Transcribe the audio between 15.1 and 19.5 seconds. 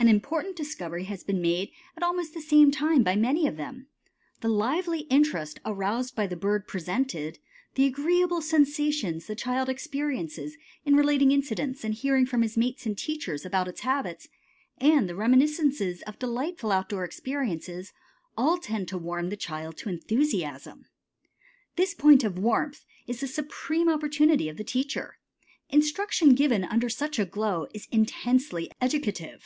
reminiscences of delightful outdoor experiences, all tend to warm the